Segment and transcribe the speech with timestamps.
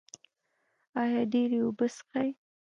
[1.01, 2.29] ایا ډیرې اوبه څښئ؟